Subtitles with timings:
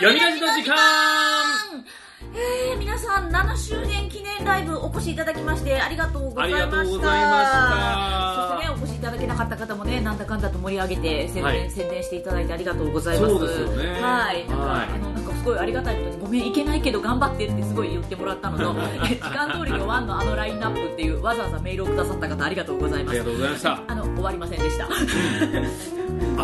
[0.00, 0.76] 読み出しの時間。
[2.34, 9.00] えー、皆さん7周年記念ライブお越しいただきましてありがとうございましたそしてねお越しい。
[9.00, 13.34] ただけなかった方もねなんだかんだと盛り上げて宣伝,、はい宣伝していただいてありがとうございます。
[13.34, 14.00] そうですよね。
[14.00, 18.74] はいなんか,、はいあのなんかすごいありがたいことにごめんいけないけど頑張ってってすごい言ってもらったのと
[19.10, 23.12] え時間通りにワンのあのラインナップっていうわざわざメールをくださった方ありがとうございます。
[23.12, 23.80] ありがとうございました。
[23.88, 24.86] あの終わりませんでした。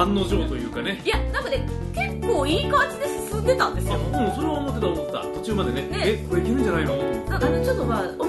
[0.01, 1.01] 案の定というかね。
[1.05, 3.99] いやなんかね結構いい感じで進んでたんですあよ。
[3.99, 5.19] うんそれは思ってた思ってた。
[5.21, 5.83] 途中までね。
[5.83, 6.03] ね。
[6.05, 6.97] えこれいけるんじゃないの？
[7.29, 8.25] なんかちょっとまあお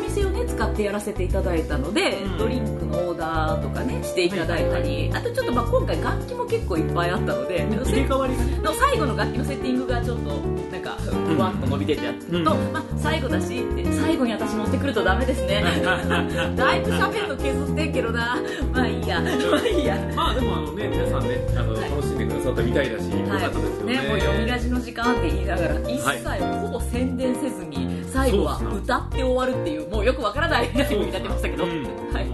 [0.57, 2.37] 使ってやらせていただいたので、うん。
[2.39, 10.31] ドリンクのオーダーとかねしていただいたり、あとちょっとまあ今回楽器も結構いっぱいあったので、入れ替わりの最後の楽器のセッティングがちょっと
[10.71, 12.43] なんかふわっと伸びてたやつと、うん。
[12.73, 15.61] まあ、最後だしって最後に私持ってくるとダメですね。
[16.57, 18.37] だいぶ喋るの削ってんけどな。
[18.73, 19.21] まあいいや。
[19.21, 19.27] ま
[19.61, 19.95] あいいや。
[20.15, 23.93] まあでもあのね皆さんねあのはい楽しんでくださったみたいだしよかったですよね。
[24.01, 26.39] ね、もう読み出しの時間って言いながら一はい。
[26.39, 31.71] 切ほぼ宣伝せずに最後は歌って終わるっていうもうよくわからないライブになってましたけど、うん。
[32.11, 32.27] はい。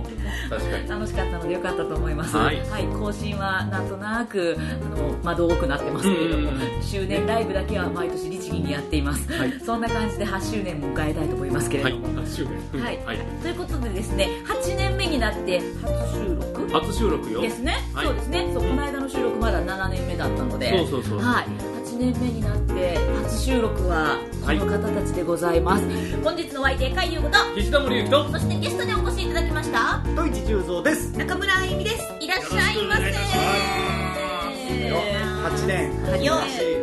[0.50, 0.90] 確かに。
[0.90, 2.62] 楽しかったのでよかったと思います、はい。
[3.00, 4.62] 更新はなんとなくあ
[4.98, 9.60] の窓多くなってますけれども、周年ライブだけは毎年律儀にやっています、はい。
[9.60, 11.94] そんな感じで8周年迎えたいと思いますけれはい。
[11.94, 12.98] ども、8周年はい。
[13.06, 13.18] はい。
[13.42, 16.70] ということでですね8年目になって初収録？
[16.70, 17.42] 初収録よ。
[17.42, 18.06] ですね、はい。
[18.08, 18.50] そうですね。
[18.54, 20.70] そうこの間の収録まだ7年目だったので。
[20.78, 21.20] そうそうそう。
[21.20, 21.73] はい、8
[22.04, 25.84] 年目になって初収録はこの方たちでございます、
[26.22, 31.18] 本日のお相手海優子と岸田森ゆきとそしてゲストでお越しいただきましたドイツ十三です。
[31.18, 32.14] 中村あゆみです。
[32.20, 33.04] いらっしゃいませ。
[33.04, 34.98] よろしくお願いいたしよ、
[35.44, 35.94] 八年。
[36.24, 36.34] よ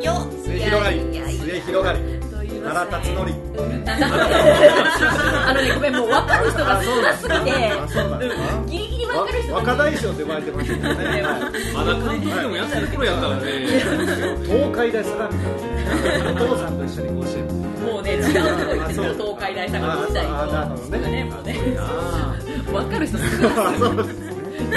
[0.03, 1.01] よ末広がり
[1.39, 2.20] 末広がり
[2.63, 7.51] 奈良辰徳うんあのねごめんもう分かる人が少なすぎて。
[8.67, 13.43] ギリギリ分かる人が若大将って呼ばれてましたけどまだ監督でもやってる頃やったらね
[14.45, 15.31] 東海大相模。
[16.31, 17.47] お父さんと一緒に甲子園。
[17.81, 24.31] もうね違うとこ行ってる東海大相模時代ああなるほどねねもうねあ分かる人少あ、なすそうですね。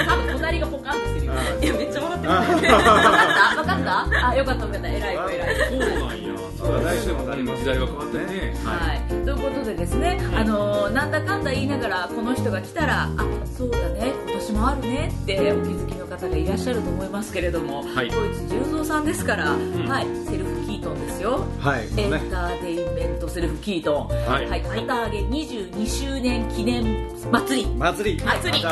[0.06, 6.23] 多分隣がポカンってしてるよあいやめっちゃ笑ってるあ分かった分かったあよかったよかった偉い子偉い子そうなんや
[6.64, 8.54] 来週もなります時代は変わってるね。
[8.64, 13.10] はい、ということでですね、あのーなんだかんだ言いながらこの人が来たらあ
[13.56, 18.10] そうだね今年もあるねってお気づきの方がいらっしゃると思いますけれどもはい。
[18.10, 19.88] ドイツ十三さんですから、ん。
[19.88, 21.88] はい、セルフトンですよはい。
[22.00, 22.20] エンね。
[22.30, 28.22] ターテインメントセルフキートンはいはい、旗揚げ22周年記念祭り祭り。
[28.22, 28.62] 祭り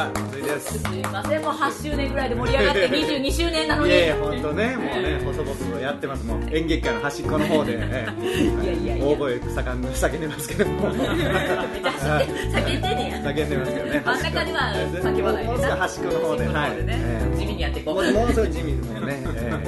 [0.42, 0.78] です。
[0.78, 6.24] すいませんもう8周年ぐらいで盛り上がって22周年なのにいやいや、本当ね、もうね、細々とやってます。
[6.26, 10.90] もう演劇界の端っこの方で、え えいやいやいや大声盛んに叫んでますけども。
[10.90, 14.02] めっちゃ走って叫んでんねや 叫んでますけどね。
[14.04, 14.58] 真ん中では
[15.02, 19.60] 叫ばないでもうすぐ端っこの方で、の方でねええ地味にやっていこうもうすぐ地味もうね、え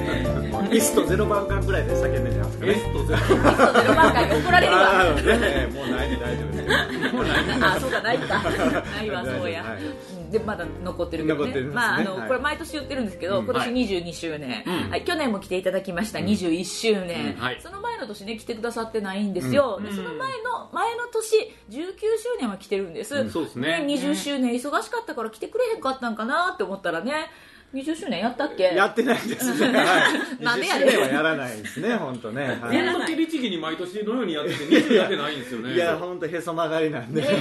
[0.47, 2.71] えもうイスとゼロ番間ぐらいで叫んでるんですかね。
[2.71, 5.03] エストゼそうゼロ番回怒られるわ。
[5.15, 5.67] ね。
[5.73, 7.13] もうないで大丈夫です。
[7.13, 8.43] もうないあそうだないか。
[8.43, 9.77] ないわ そうや、
[10.31, 11.61] でまだ残ってるけどね。
[11.61, 12.27] まああの、はい。
[12.27, 13.45] これ毎年言ってるんですけど、うん。
[13.45, 13.73] 今年はい。
[13.73, 14.89] 22周年、うん。
[14.89, 16.19] はい、去年も来ていただきました。
[16.19, 17.41] 21周年、うん。
[17.41, 17.59] はい。
[17.61, 19.85] その前の年ね来てくださってないんですよ、うん。
[19.85, 23.29] でその前の前の年19周年は来てるんです、うん。
[23.29, 23.83] そうですね。
[23.87, 27.27] 20周年忙しかったから来てくれへんかったんかなって思ったらね
[27.75, 28.63] 20周年やったっけ？
[28.63, 29.77] やってないですね。
[29.77, 29.83] は
[30.39, 30.39] い。
[30.43, 30.87] なんでやねん。
[30.87, 32.57] 20周年はやらないですね、本当ね。
[32.61, 32.77] はい。
[32.85, 35.73] こんだけ律儀に毎年のようにやってて2やってないんですよね。
[35.73, 37.21] いや、本当へそ曲がりなんで。
[37.21, 37.27] ね。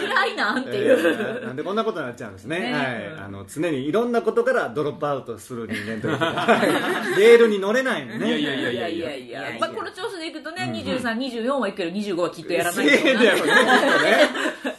[0.00, 2.58] 嫌いなんていう、えーなんでこんなことになっちゃうんですね。
[2.60, 2.72] ね。
[2.72, 7.20] はい、あの常にいろんなことからドロップアウトする人間ということではい。
[7.20, 8.38] レールに乗れないのね。
[8.38, 9.40] いやいやいやいやいや。
[9.50, 13.10] いやまあ、この調子でいくとね、23、24はいくけど25はきっとやらないとね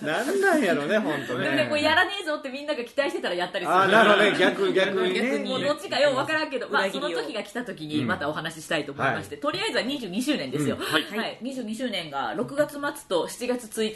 [0.02, 1.44] なんなんやろね本当ね。
[1.46, 3.76] でもね、これやらねえぞってみんなが期待してたらやったりする。
[3.76, 4.38] あーなるほどね。
[4.40, 5.38] 逆逆にね。
[5.40, 10.78] もうどっちかようわからんけど、まあその時が来た時にまたお話ししたいと思いまして、とりあえずは22周年ですよ。
[10.78, 10.82] うん。
[10.82, 11.18] はい。
[11.18, 11.40] はい。
[11.42, 13.94] 22周年が6月末と7月1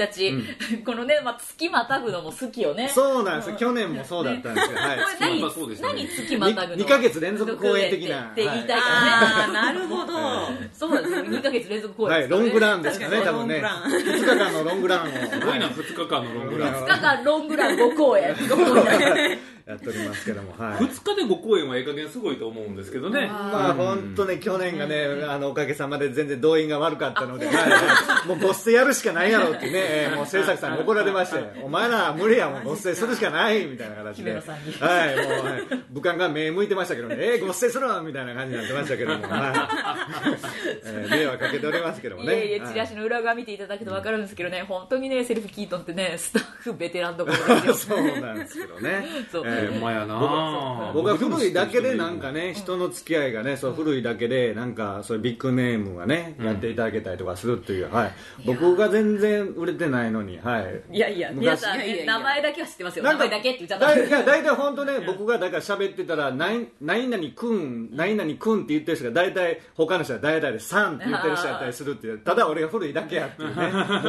[0.78, 2.90] 日、 このね、まあ月またぐのも好きよね。
[2.90, 3.50] そうなんです。
[3.52, 4.98] よ去年もそうだったんですよ、はい。
[4.98, 5.42] これ何
[5.82, 8.24] 何月またぐのに二ヶ月連続公演的な。
[8.32, 8.82] って言いたいからね。
[8.82, 10.14] あーなるほど。
[10.74, 11.26] そうなんですよ。
[11.26, 13.62] 2ヶ月連続公演はい、ロングランですかね、多分ね。
[13.62, 13.84] ロングラン。
[13.84, 15.06] 2日間のロングランを。
[15.06, 18.34] すごいな2日間のロングラン2日間ロングラン5公演。
[18.34, 20.78] 5公演やっておりますけども、はい。
[20.78, 27.48] 2日で5公演はええ加減すごいと思うんですけどねまあ本当ね、去年がね、あの、おかげさまで全然動員が悪かったので、
[28.28, 34.34] もうごっせやるしかないやろってね、えーもう制作さんに怒られまして、お前ら無理や、もうごっせするしかない、みたいな形で。
[34.34, 40.86] はい、もう、はい、武漢が目向いてましたけどね、えー、ごっせするわみたいな感じになってましたけども、はい。
[40.86, 42.34] えー迷惑かけておりますけどもね。
[42.34, 47.96] いえいえ、はいチラシの裏側見ていただくと分かるんですけどね、本当にね、セルフキートンってね、スタッフベテランどころですよ。
[47.96, 49.06] そうなんですけどね。
[49.32, 50.92] そう、ええほんまやな。
[50.94, 58.12] 僕は古いだけでなんかね、人の付き合いがね、そう古いだけでなんかそういうビッグネームがね、やっていただけたりとかするっていう、はい。
[58.46, 60.82] 僕が全然売れてないのに、はい。
[60.96, 61.42] いやいや昔。
[61.42, 63.06] 皆さん、名前だけは知ってますよ。
[63.06, 63.96] なんか名前だけって言っちゃった。
[63.96, 73.56] だいいや大体本当ね、僕がだから喋ってたら、何何々くん、何々くんって言ってる人が大体、他の人は大体でさんって言ってる人だったりするっていう、 ただ俺が古いだけやっていうね、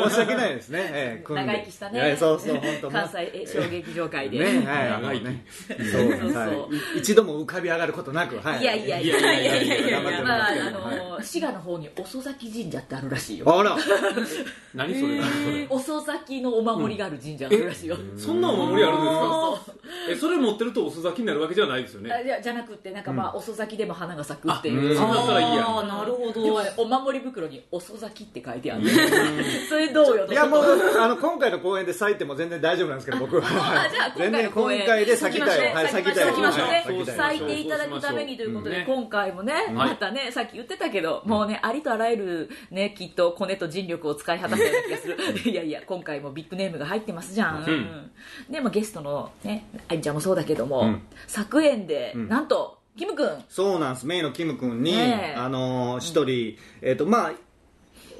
[0.08, 1.42] 申し訳ないですね、ええくんで。
[1.42, 2.16] 長生きしたね。
[2.18, 2.90] そうそう、本当。
[2.90, 5.24] 関西小劇場界で、ね、はい、長生き。
[5.24, 5.35] ね、
[5.68, 5.78] そう
[6.20, 6.42] そう、そう。
[6.42, 8.60] はい、一度も浮かび上がることなく、はい。
[8.62, 9.18] いやいやいや。
[9.18, 13.58] いやいやいやいや頑張っておりまあますけどあの滋賀の方に遅咲神社ってあるらしいよ。
[13.58, 13.76] あら、
[14.74, 15.18] 何それ？
[15.20, 15.66] 何それ？
[15.70, 19.20] 遅咲きのお守りがある神社があるらしいよ、そんなお守りあるんですか？
[19.20, 19.76] そうそう。
[20.10, 22.12] えそれ持ってると遅咲きになるわけじゃないですよね？
[22.12, 24.96] あいやじゃなくてなんかまあ、遅咲きでも花が咲くっていう、うん。
[24.96, 25.14] そう。
[25.14, 25.66] だったらいいやん。
[25.66, 28.82] あーなるほどでもね、お守り袋に遅咲きって書いてある。
[29.68, 30.64] それどうよいやもう、
[30.98, 33.42] あの、今回の公演で咲いても全然大丈夫なんですけど、僕は。
[33.46, 35.74] あじゃあ今回全然今の公演回で咲きたい。
[35.74, 36.24] はい、咲きたい。
[36.24, 45.08] 咲きましょうねはい咲いていただくためにということで、今回もね、またね、さっき言ってたけど、もうね、ありとあらゆるね、きっとコネと尽力を使い果たしたような気がす
[45.44, 45.50] る。
[45.50, 47.62] いやいや、今回もビッグネームが入ってますじゃん。
[47.62, 48.10] ん
[48.50, 54.94] でもゲストのね、あいちゃんもそうだけども、うん作演で、んなんと、キム君、そうなんです、メイのキム君に、
[55.36, 57.32] あのー一人、えっ、と、まあ、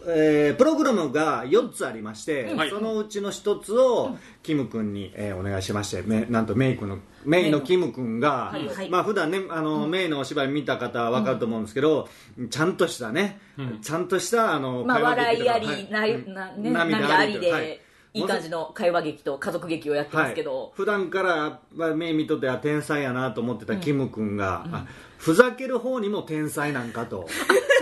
[0.08, 2.70] えープログラムが4つありまして、はい。
[2.70, 8.66] そのうちの1つをキム君に、えーお願いしましてめなんとメイ君のメイのキム君が、はい。
[8.66, 8.90] はい。
[8.90, 12.08] まあ普段ねあの、メイのお芝居見た方は分かると思うんですけど、
[12.50, 13.40] ちゃんとしたね、
[13.82, 16.28] ちゃんとしたあの、まあ、笑いあり、はい。
[16.28, 17.80] なね、涙涙ありで、はい。
[18.14, 24.86] い、い感じの会話劇と家族劇をやってますけど、普段から、まあ、メイ見とっては天才やなと思ってたキム君が、あ
[25.18, 27.26] ふざける方にも天才なんかと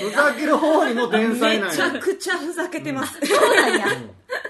[0.00, 3.86] ふざける方にも天才なんめちやゃくちゃふざけてます、そうなんや。
[3.92, 4.00] い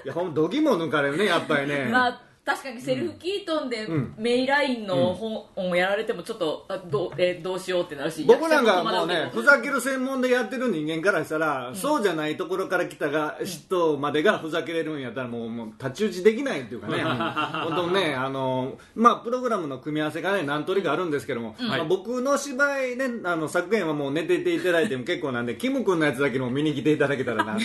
[0.05, 4.15] やほんどぎも抜かれるねやっぱりね、まあ確かにセルフキートンでん。
[4.17, 17.03] メイラインの本をやられてもちょっとあどう,、えーどうしようってなるし僕なんかもうねふざける専門でやってる人間からしたら、そうじゃないところから来たが人までがふざけれるんやったらもうもう太刀打ちできないっていうかね。
[17.03, 27.57] 本当ねあのまあプログラムの組み合わせがね何通りかあるんですけども、まあ、僕の芝居ねあの作演はもう寝ていていただいても結構なんでキム君のやつだけでも見に来ていただけたらな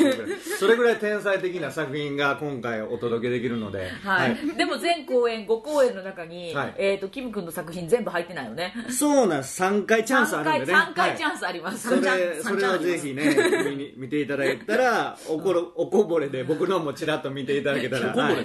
[0.59, 6.75] それぐらい天才的な作品が今回お届けできるので、はいでも全公演5公演の中に、はい。
[6.79, 8.75] えー、とキム君の作品全部入ってないよね。
[8.91, 9.63] そうなんです。
[9.63, 10.79] 3回チャンスあるんでね。
[10.79, 11.19] 3回はい。
[11.19, 13.35] チャンスあります、それ三チャンスそれをぜひね
[13.65, 18.35] 見に見ていただいたら おころおこぼれで僕のもちらっと見ていただけたらはい。
[18.37, 18.45] はい。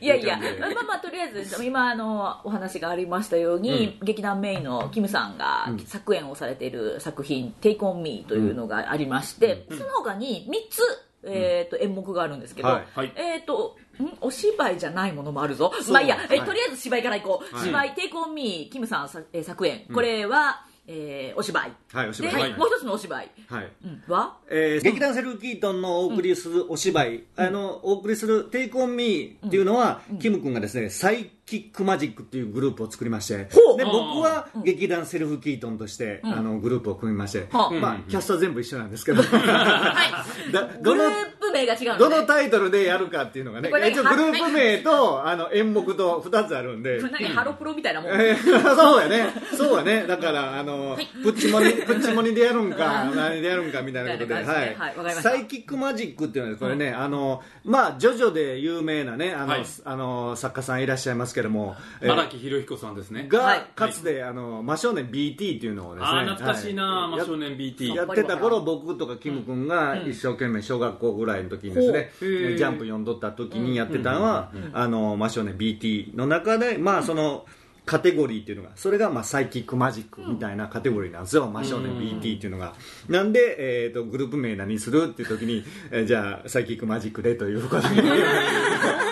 [0.00, 5.30] いやいや、 まあまあ、とりあえず今あのお話がありましたように、劇団メインのキムさん。
[5.40, 10.82] が作演をされている作品「Take on Me」というのがありまして、その他に3つ、
[11.24, 12.86] えー、と演目があるんですけど、はい。
[12.94, 13.12] はい。
[13.16, 14.08] えっ、とん？
[14.20, 15.72] お芝居じゃないものもあるぞ。
[15.90, 16.46] まあいいや、えはい。
[16.46, 17.66] とりあえず芝居からいこう、はい。
[17.66, 19.86] 芝居「Take on Me」キムさんさ、えー作演。
[19.92, 21.70] これは、えーお芝居。
[21.92, 22.34] で、はいお芝居。
[22.34, 22.54] はい。
[22.54, 23.68] もう一つのお芝居、はい。
[23.84, 24.02] うん。
[24.08, 24.38] は？
[24.50, 33.76] えー劇団セルフキートンのお送りするお芝居、あのお送りする「Take on Me」っていうのは、キム君がですねサイキックマジックっていうグループを作りましてほう。
[33.76, 47.00] で僕は劇団セルフキートンとして、あのグループを組みまして、はあまあ、キャストは全部一緒なんですけど、だグどのループ名が違うの、ね、どのタイトルでやるかっていうのがねこれね一応グループ名とあの演目と2つあるんで。
[47.00, 54.68] ハロプロみたいなもん、えーそうやね、そうやね、だから、あの、プッチモニ、プッチモニでやるんか、 何でやるんかみたいなことで、みたいはい。
[54.68, 55.22] わかりました。
[55.22, 59.64] サイキックマジックっていうのは、これね、あの、まあ、ジョジョで有名なね、あの、はい。
[59.84, 63.26] あの、作家さんいらっしゃいますけども、えー荒木博彦さんですね。
[63.28, 63.66] が、はい。
[63.74, 67.20] かつて、あの、真正年 BT っていうのをですね、懐かしいな、はい。
[67.20, 77.46] 真少年 BT やってた頃僕とかキム君が一生懸命小学校ぐらいの時にですね、ジャンプ読んどった時にやってたのは、あの真正面 BT の中でまあその
[77.86, 82.74] カテゴリーっていうのがそれがまあサイキックマジックみたいなカテゴリーなんですよ、真正面 BT っていうのが。
[83.08, 87.88] なんで、えー、とグループ名何するっていう時に、えーじゃあサイキックマジックでということで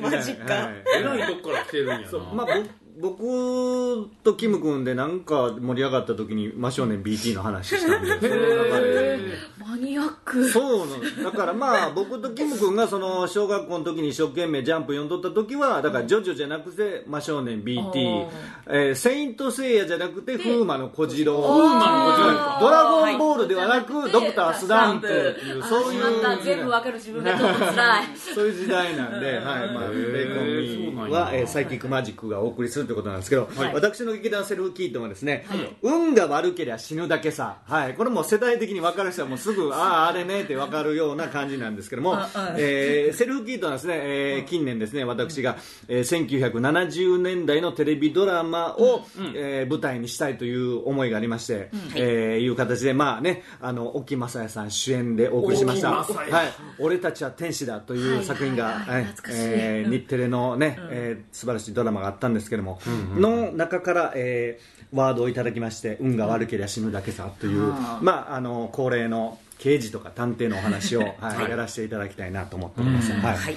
[0.00, 0.54] マジか。
[0.54, 0.84] はい。
[0.98, 2.18] えらいとこから来てるんやな。
[2.34, 2.52] まあ、ぼ
[3.00, 9.20] 僕とキム君でなんか盛り上がった時に真正面 BT の話したんで。
[9.58, 10.48] マニアック。
[10.48, 11.38] そうなのだ。
[11.38, 18.26] からまあ僕とキム君がその小学校の時に一生懸命ジャンプ読んどった時はだからジョジョじゃなくて真正面 BT
[18.68, 21.40] えーセイントセイヤじゃなくて風魔の小次郎。
[21.40, 22.60] 風魔の小次郎。
[22.60, 24.12] ドラゴンボールではなくはい。
[24.12, 25.64] ドクタースランプっていう。
[25.64, 28.06] あそういしまった全部うわかる自分がちょっと辛い。
[28.16, 29.44] そういう時代なんで、はい。
[29.72, 30.34] まあ、へー。
[30.36, 35.46] コンミーは、えーサイキックマジックがお送りするということなんですけど、私の劇団セルフキートンはですね、
[35.80, 42.18] 運が悪ければ死ぬだけさ、はい、これも世代的に分かる人はもうすぐあああれねって分かるような感じなんですけども、
[42.56, 45.56] えーセルフキートンはですね、えー近年ですね私が、
[45.86, 49.02] えー1970年代のテレビドラマを、
[49.36, 56.46] えー舞台にしたいという思いがありまして、えーいう形でまあねあの沖正也さん主演でお送りしました「沖正也はい、
[56.80, 58.84] 俺たちは天使だ」という作品が、
[59.28, 62.69] えー日テレのね、えー素晴らしいドラマがあったんですけども、
[63.16, 73.36] の中から、えーワードをいただきまして「運が悪ければ死ぬだけさ」という、まああの恒例の刑事とか探偵のお話を、 はいやらせていただきたいなと思っております、はい。
[73.36, 73.56] はい。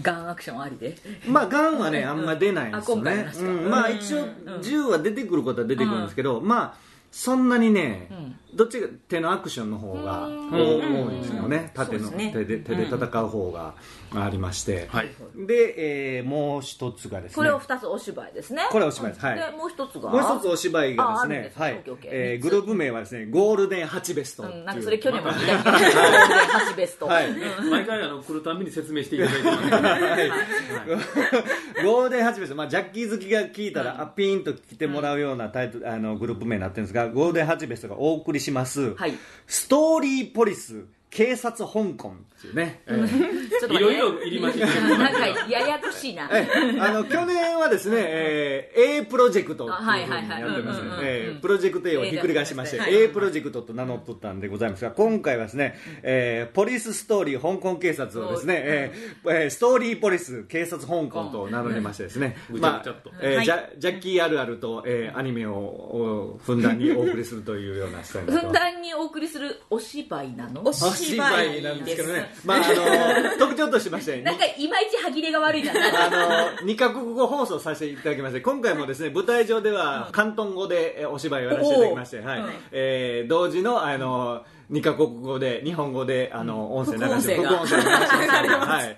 [0.00, 0.96] ガンアクションありで。
[1.28, 3.34] まあ、がんはね、あんま出ないんですよね。
[3.68, 4.26] まあ、一応、
[4.62, 6.74] 銃は出てくることは出てくるんですけど、まあ、
[7.10, 8.08] そんなにね、
[8.54, 11.70] どっちが手のアクションの方が多いんですよね。
[11.74, 12.32] 縦のそうですね。
[12.32, 13.74] 手で手で戦う方が
[14.14, 14.88] ありまして。
[14.90, 15.08] はい。
[15.46, 17.36] で、えーもう一つがですね。
[17.36, 18.68] これを2つお芝居ですね。
[18.70, 19.26] これお芝居です。
[19.26, 19.36] はい。
[19.36, 21.82] でもう一つがもう一つお芝居がですねはい。
[22.04, 24.60] えーグループ名はですね、ゴールデンハチベストっていう。
[24.60, 25.46] うんなんかそれ去年も聞い。
[25.46, 27.06] たけどゴールデンハチベスト。
[27.06, 27.26] はい。
[27.70, 33.72] 毎回あの来るたびに説明していただいてますゴールデンハチベスト、まあ、ジャッキー好きが聞い。
[33.72, 39.14] たら、あピーンと来てもらうようなタイトル、あのグループ名になってるんですが、ゴールデンハチベストがお送りします、はい。
[39.46, 40.84] ストーリーポリス
[41.14, 43.76] 警察香港っていうね、えーちょっと待って。
[43.76, 46.26] いろいろ入りましてなんかややこしいな。
[46.32, 46.48] え
[46.80, 51.04] あの去年はですね、えー A プロジェクトっていうふうにはいはいはいやってますうんうんうんうん。
[51.04, 68.52] えープロジェクト A をひっくり返しまして、はい A プロジェクトと名乗っとったんでございますが、今回はですね、えーポリスストーリー香港警察をですね、えーえーストーリーポリス警察香港と名乗りましてですね、まあえジャジャッキーあるあると、えーアニメをおふんだんにお送りするというようなスタイルふん。
[68.52, 70.62] だんにお送りするお芝居なの？
[71.02, 75.72] 居居なんですけどね、まあ、あの特徴としまして、 なんかいまいち歯切れが悪いな。
[75.72, 76.10] あ
[76.58, 82.44] の2カ国語放送させていただきまして今回もですね舞台上では広東語でえお芝居をやらせていただきまして、はい。
[82.72, 87.82] えー同時のあの2カ国語で日本語であの音声流して副音声が。
[87.82, 88.68] 副音声流してます。
[88.68, 88.96] はい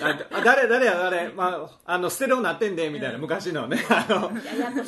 [0.00, 3.78] あ誰誰や誰、まあ、あのステレオなってんでみたいな昔のね。
[3.88, 4.30] あの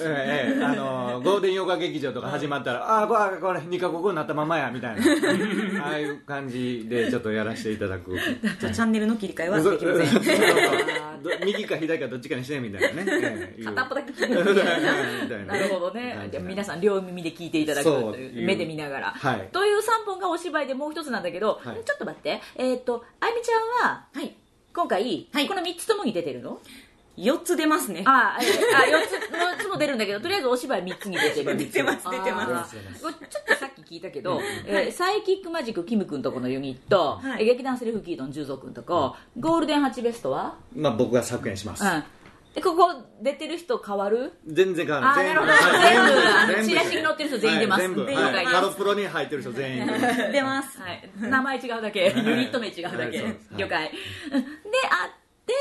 [0.01, 0.65] ええ。
[0.65, 5.03] あのゴールデン洋画劇場とか始まったら、ああこれこれ2カ国語になったままやみたいな。
[5.85, 8.17] ああいう感じでちょっとやらせていただく。
[8.61, 11.11] じゃあチャンネルの切り替えはできません。
[11.45, 14.35] 右か左かどっちかにしてみたいなね、 片っぽだけ聞み
[15.31, 15.53] たいな。
[15.53, 16.29] なるほどね。
[16.31, 21.85] でも皆さん両耳で聞いていただくという目で見ながら、はいという3本がお芝居でもう一つなんだけど、はい。
[21.85, 22.41] ちょっと待って。
[22.57, 24.37] えっ、とあゆみちゃんははい
[24.75, 25.49] 今回、はい。
[25.49, 26.59] この3つともに出てるの
[27.19, 28.03] ？4つ出ますね。
[28.07, 31.57] ああ、えあ、4つ、4つも出るんだけど、 とりあえずお芝居3つに出てる。
[31.57, 32.77] 出てます出てます。
[32.77, 33.15] ちょっ
[33.47, 37.43] とさっき聞いたけど、えーサイキックマジックキム君とこのユニット、はい。
[37.43, 40.55] え劇団セルフキードン十三君とこ、ゴールデンハチベストは？
[40.75, 42.05] まあ僕が作演します、うん。
[42.54, 42.92] で、ここ
[43.23, 44.33] 出てる人変わる？
[44.47, 45.26] 全然変わらない。
[45.26, 45.52] なるほど。
[46.49, 47.83] 全部、チラシに載ってる人全員出ます。
[47.83, 47.95] はい。
[47.95, 49.87] 全部、了はい、ロプロに入ってる人全員。
[50.33, 50.80] 出ます。
[50.80, 53.19] はい、名前違うだけ、ユニット名違うだはいけ
[53.57, 53.92] 了解。
[54.33, 54.49] うんで、
[54.90, 55.11] あっ
[55.47, 55.54] て、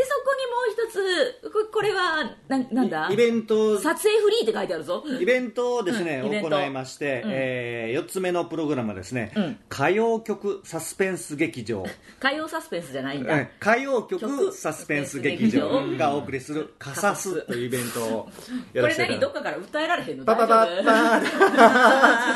[0.00, 3.08] で、そこにもう一つ、ここれは、ななんだ？
[3.10, 3.78] イベント。
[3.78, 5.04] 撮影フリーって書いてあるぞ。
[5.20, 9.58] イベントをですね、うん行いまして、え4つ目のプログラムはですね、うん。
[9.70, 11.84] 歌謡曲サスペンス劇場。
[12.18, 13.36] 火曜サスペンスじゃないんだ。
[13.36, 18.28] え歌謡曲曲サスペンス劇場がお送りする「カサス」というイベントを
[18.72, 19.20] やこれらせていただき何？
[19.20, 20.24] どっかから訴えられへんの？
[20.24, 20.62] パパパ。
[20.64, 21.20] ッパ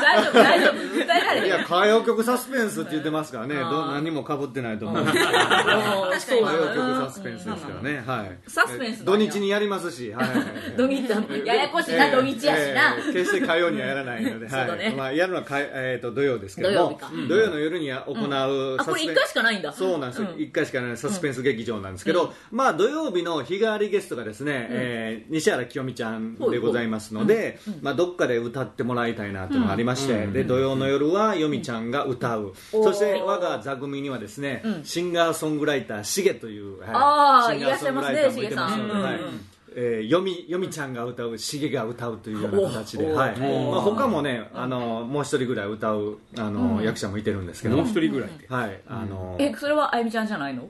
[0.05, 0.33] 大丈夫？
[0.33, 0.73] 大丈夫？
[0.73, 1.45] 訴えられへん。
[1.47, 3.55] いや歌謡曲サスペンスって言ってますからね。
[3.55, 5.03] ど何もかぶってないと思う。
[5.03, 10.27] 歌謡曲なサスペンスですからね、はい、サスペンスだ土ね日にやりますし、はい。
[10.77, 11.03] 土日
[11.45, 12.95] ややこしいな土日やしな。
[12.97, 14.95] えー決して火曜にはやらないので、 はい。
[14.95, 19.71] まあ、やるのはか、えー、と土曜ですけども土曜の夜には行う、あこれ1回しかないんだ。
[19.71, 20.35] そうなんですよ、うん。
[20.35, 36.89] 1回しかないサスペンス劇場なんですけど、まあ土曜日の日替わりゲストがですね、えー西原清美ちゃんでございますので、まあ、どっかで歌ってもらいたいなというのがありまして、で土曜の夜はよみちゃんが歌う、そして我が座組にはですね、シンガーソングライターしげという、はい
[37.37, 38.89] あーシンガーソングライターもいらっしゃいますねしげさんうん。
[38.89, 39.45] うん
[39.77, 43.35] えーよみよみちゃんが歌うしげが歌うというような形で、おはい。
[43.41, 47.75] おまあ、他もねあのもう一人ぐらい歌うあの、役者もいてるんですけど。
[47.75, 48.81] もう一人ぐらいではい。
[48.87, 50.69] あのえそれはあゆみちゃんじゃないの？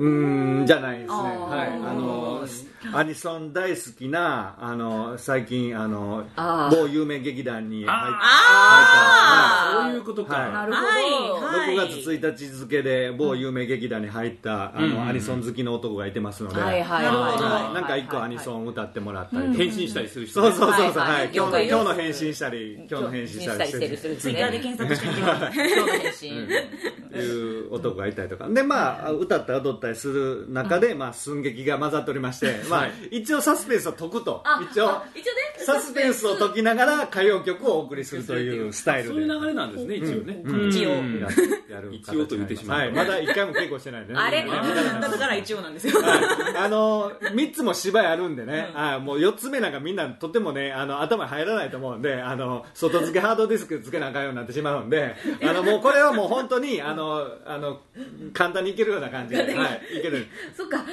[0.00, 1.12] うーんじゃないですね。
[1.12, 1.68] はい。
[1.68, 2.46] あの
[2.94, 6.24] アニソン大好きなあの最近あの
[6.70, 10.52] 某有名劇団に入ってあそういうことか、はい。
[10.52, 11.74] なるほど、はい。
[11.74, 26.48] 6月1日付で某有名劇団に入った、あのアニソン好きの男がいてますので、はいはいなんか一個アニソン歌ってもらったり変身したりする人そうそうそうそう、はい今日の今日の返信したり、今日の返信したりしてるするツイッターで検索してみて今日の返信。
[27.12, 34.42] いう男がいたりとか、でまあ歌ったり踊ったりする中で、まあ、寸劇が混ざっておりまして、まあ、一応サスペンスを解くと。
[34.44, 39.14] あ一応あ一応ねサスペンスを解きながら歌謡曲をお送りするというスタイルで。
[39.14, 40.40] そういう流れなんですね一応ね。
[40.44, 40.68] うん。
[40.70, 40.92] 一応。
[40.92, 41.20] うん。
[41.20, 41.28] や
[41.76, 44.14] やる一応と言ってしまうはい、まだ一回も稽古してないね。
[44.14, 44.42] あれ？
[44.42, 45.00] うん。
[45.00, 45.94] だから一応なんですよ。
[46.56, 57.80] あの3つも芝居あるんでね、あもう4つ目なんかみんなとてもねあの頭に入らないと思うんであの外付けハードディスク付けなあかんようになってしまうんであのもうこれはもう本当にあのあの
[58.32, 59.80] 簡単にいけるような感じで、はい、い。
[60.02, 60.26] ける。
[60.56, 60.84] そっか。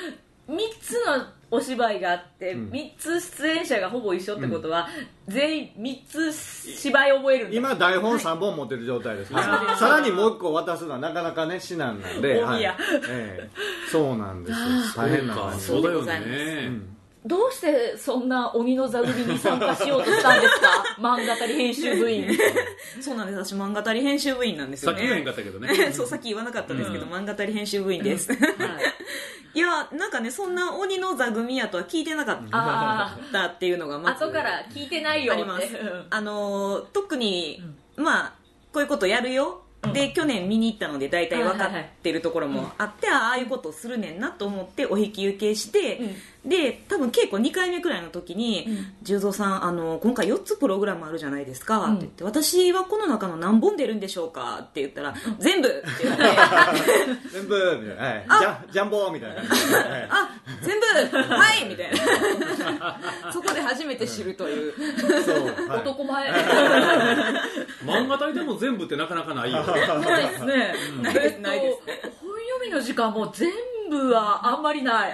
[0.48, 4.88] 3つのお芝居があって、3つ出演者がほぼ一緒ってことは、
[5.27, 7.57] 全員3つ芝居覚えるんだ。
[7.57, 9.48] 今台本3本持ってる状態です、はい。
[9.65, 9.77] はい。
[9.77, 12.63] さらにもう1個渡すのはなかなかね至難なんで、はい。
[12.63, 12.72] え
[13.10, 13.50] え
[13.91, 14.65] そうなんですよ。
[14.96, 15.65] 大変な感じ。
[15.65, 16.97] そうだよそうでございね
[17.27, 20.84] どうしてそんな鬼の座組に参加しようとしたんですか？
[21.00, 22.27] 漫画たり編集部員。
[23.01, 23.53] そうなんです。
[23.53, 25.91] 私漫画たり編集部員なんですよさっき言えへんねかったけどね。
[25.91, 28.39] そう さっき言わなかったんですけど、漫画たり編集部員です、はい。
[29.53, 35.67] いやなんかねそんな鬼の座組やとは聞いてなかっあたっていうのがまず後から聞いてないよあります。
[36.10, 37.62] あのー特に、
[37.96, 38.34] まあ
[38.72, 41.72] こういうことやるよ、で去年見に行ったので大体分かっ
[42.03, 46.01] てるところもあって、あああいうことをするねんなと思ってお引き受けして、
[46.46, 48.67] で多分稽古2回目くらいの時に
[49.03, 56.24] 「十三さんあの今回4つプログラムあるじゃないですか」って言って「私はこの中の何本出るんでしょうか?」って言ったら「全部!」って言って。
[57.32, 59.86] 全部みたいな、はい、ジャンジャンボみたいな感じで、はい。
[60.10, 60.29] あ
[60.62, 60.86] 全部
[61.34, 63.32] はいみたいな。
[63.32, 64.74] そこで初めて知るという。
[65.24, 65.79] そうはい。
[65.79, 66.32] 男前。
[67.86, 70.75] 漫画大でも全部ってなかなかないよないですね。
[71.01, 71.79] ないですえっとないです。
[72.22, 75.13] 本読みの時間も全部はあんまりない。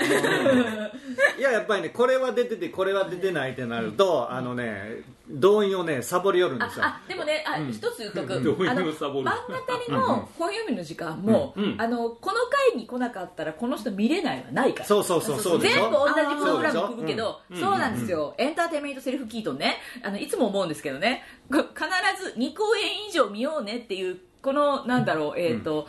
[1.38, 6.86] いややっぱりねこれは出ててこれは出てないってなると、あのね動員をねサボりよるんですよ。
[6.86, 11.64] ああでもねあ、一つ言っとく、どういうあの漫画たりの本読みの時間も、うん。
[11.64, 11.82] うん。
[11.82, 12.38] あのこの
[12.72, 14.86] 回に来なかったらこの人見れないはないから。
[14.86, 21.24] そうそうそうそう全部同じプログラム組むけどそうなんですよ、エンターテインメントセルフキートンねあのいつも思うんですけどね。
[21.52, 21.86] こ必
[22.24, 25.88] ず2公演以上見ようねっていうこのなんだろう、えーと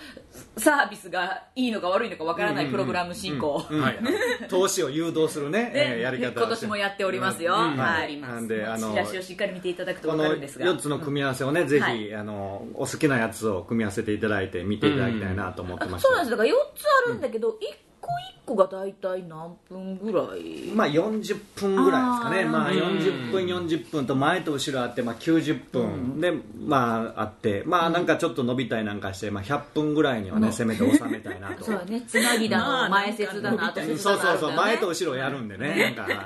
[0.56, 3.64] サービスがいいのか悪いのかわからないプログラム進行、
[4.48, 5.72] 投資を誘導するねね。
[5.74, 6.40] えーやり方。
[6.40, 7.76] 今年もやっておりますよ、うん。
[7.76, 8.16] はい。
[8.20, 10.66] なんであのチラシをしっかり見ていただくと分かるんですが。
[10.66, 12.14] 4つの組み合わせをねぜひ、はい。
[12.14, 16.30] あのお好きなやつを組み合わせていただいて見ていただきたいなと思ってました、そうなんです。
[16.30, 17.54] だから4つあるんだけど、1
[18.04, 18.14] 個1
[18.44, 20.70] 個が大体何分ぐらい？
[20.74, 22.40] まあ40分ぐらいですかね。
[22.40, 22.48] あー。
[22.48, 22.76] まあうん。
[22.76, 26.20] 40分40分と前と後ろあってまあ90分。
[26.20, 26.32] で
[26.66, 27.62] まああって。
[27.64, 31.64] まあなんかちょっと伸びたりなんかしてまあ100分ぐらいにはねせめて収めたいなと。
[31.64, 32.02] そうだね。
[32.06, 34.52] つなぎだの、まあ前説だの後説そうそうそう。
[34.52, 35.94] 前と後ろやるんでね。
[35.96, 36.18] なんかは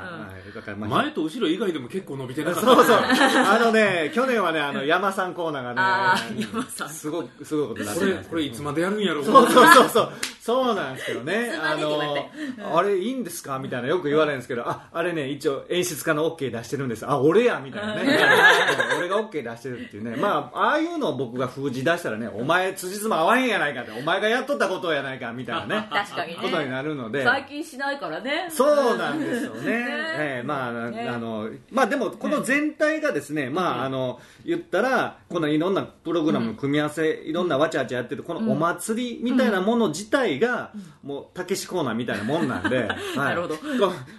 [0.51, 0.55] い。
[0.55, 2.67] だからまあ前と後ろ以外でも結構伸びてなかった。
[2.75, 2.97] そうそう。
[2.99, 6.91] あのね去年はねあの山さんコーナーがあねー山さん。
[6.91, 9.25] すごくすごいことになってこれたんですけどこれいつまでやるんやろう。
[9.25, 10.13] そうそうそうそう。
[10.41, 13.59] そうなんですけどねあのあれいいんですか？
[13.59, 17.07] みたいなよく言われるんですけどああれね一応演出家の OK 出してるんです。
[17.07, 18.19] あ俺やみたいなね。
[18.99, 20.17] 俺が OK 出してるっていうね。
[20.17, 25.89] まあああいうのを僕が封じ出したらねお前辻褄合わへんやないかってお前がやっとったことやないかみたいなね。
[25.93, 26.39] 確かにね。
[26.43, 27.25] ことになるので。
[27.25, 28.47] 最近しないからね。
[28.51, 29.63] そうなんですよね。
[29.67, 31.09] ええまあ、ね。
[31.09, 43.17] あの、まあでも、この全体がですね、まあ、あの、言ったら、このいろんなプログラムの組み合わせ、いろんなわちゃわちゃやってる、このお祭りみたいなもの自体が、もう、たけしコーナーみたいなもんなんで、 はい。
[43.17, 43.57] なるほど。
[43.57, 43.63] こ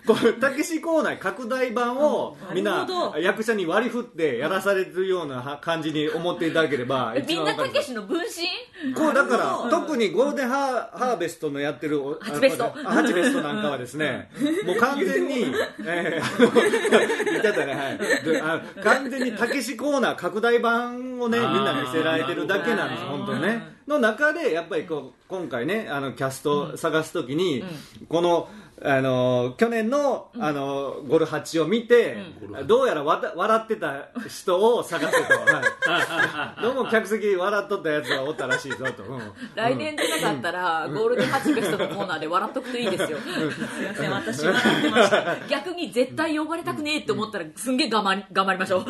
[0.06, 2.88] こうたけしコーナー拡大版を、みんな
[3.20, 8.94] 役者に割り振ってやらされてるようなは感じに思っていただければ、えみんなたわかりますけしの分身？
[8.94, 12.66] こうだから特にゴールデンハーハーベストのやってるおハチベスト。
[12.66, 14.30] あハチベストなんかはですね
[14.66, 15.54] もう完全に、
[15.86, 18.82] えー言ってたねはい。
[18.84, 27.64] 完全にたけしコーナー拡大版をねみんな見せられてるだけなんです本当にねの中でやっぱりこう今回ねあのキャストを探すときに、
[28.08, 28.48] この
[28.82, 32.18] あの去年のあのゴルハチを見て、
[32.66, 35.34] どうやらわた笑ってた人を探せと、
[35.90, 39.22] はい、どうも客席笑っとったやつがおったらしいぞと、うん。
[39.56, 43.18] 来年出なかったら、ゴールデンハチベストのコーナーで笑っとくといいですよ。
[43.20, 44.12] すいません。
[44.12, 45.36] 私笑ってました。
[45.50, 48.86] 逆に絶対呼ばれたくねえって思ったらすんげえ我慢頑張りましょ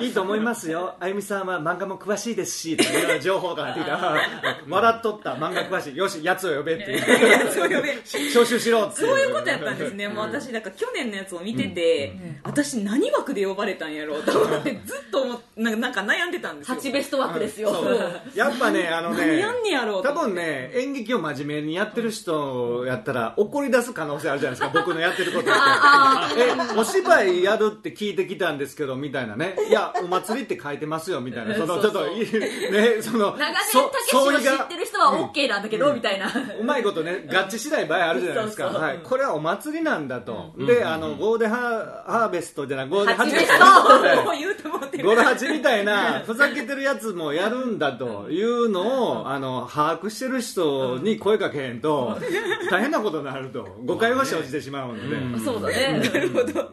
[0.00, 0.04] う。
[0.04, 4.14] いいと思いますよ、あゆみさんは漫画も詳しいですし、という情報が入ってきた、
[4.68, 7.94] 笑っとった漫画詳しい、よし、やつを呼べっていう、 そう呼べ。
[8.02, 16.74] 招集しろっていうことやったんですね、もう私、だから去年のやつを見てて、私、何枠で呼ばれたんやろうと思って、ずっと思っなんかなんか悩んでたんですよ。
[16.74, 17.70] ハチベスト枠ですよ。
[18.34, 25.60] やっぱね、あの何ねやんねやろうと多分ね、演劇を真面目にやってる人やったら、怒り出す可能性あるじゃないですか、 僕のやってることって。
[26.40, 29.56] え、お芝居やるって聞いてきたんですけど、みたいなね。
[29.68, 31.54] いや、お祭りって書いてますよ、みたいな。
[31.54, 36.32] その、ちょっと、いね、その、長年そたけしを知ってる人は OK なんだけど、みたいな。
[36.58, 38.64] うまいことね合致しない場合あるじゃないですか。
[38.64, 38.82] そうそう。
[38.82, 52.18] はい、これはお祭りなんだと、であのゴールデンハーハーベストじゃないゴールデンハチベストハもう言うと思ってるゴロハチみたいなふざけてるやつもやるんだというのをあの把握してる人に声かけへんと
[52.70, 53.66] 大変なことになると。
[53.84, 55.40] 誤解は生じてしまうので、うん。
[55.40, 55.98] そうだね。
[55.98, 56.70] なるほど。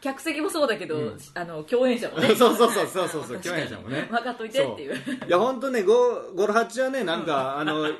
[0.00, 2.34] 客席もそうだけど、あの共演者もね。
[2.34, 3.38] そうそうそうそうそうそう。
[3.38, 4.06] 共演者もね。
[4.10, 4.94] 分かっといてっていう。
[4.94, 5.94] いや本当ねゴ
[6.36, 7.94] ゴロハチはねなんかあのい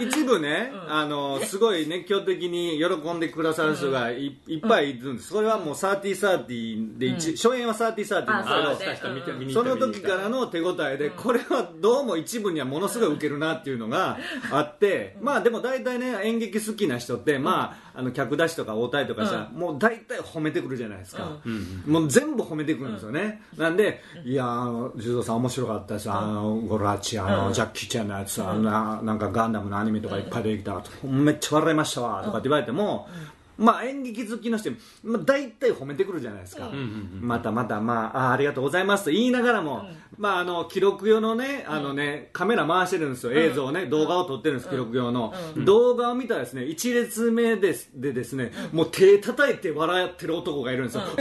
[0.00, 5.30] 一部ね、あのすごい熱狂的に喜んでくださる人がい,、いっぱいいるんです。
[5.30, 14.18] それはもう3030で一、初演は3030なんですけどその時からの手応えで、これはどうも一部にはものすごいウケるなっていうのが
[14.52, 21.38] あって、まあでも大体ね演劇好きな人って、まあ、あの客出しとか応対とかしたら、もう大体褒めてくるじゃないですか、
[21.86, 28.62] もう全部褒めてくるんですよね、なんでいやー柔道さん面白かったですあのゴロラチあの、ジャッキー・チェンのやつあん。
[28.62, 33.39] ななんかガンダムのアニメとかいっぱいできたと、めっちゃ笑いましたわとかって言われても、Yeah.
[33.60, 34.70] まあ、演劇好きの人、
[35.04, 36.70] まあ、大体褒めてくるじゃないですか、
[37.20, 39.84] またまた、まあ、あありがとうございますと言いながらも、
[40.16, 51.02] まあ、あの記録用のねあのね、カメラ回してるんですよ、映像をね、動画を撮ってるんです、記録用の、動画を見たらですね1列目ですでですね、もう手叩いて笑ってる男がいるんですよ、